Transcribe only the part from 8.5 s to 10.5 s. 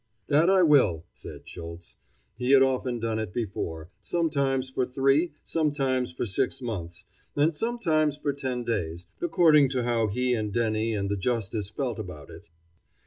days, according to how he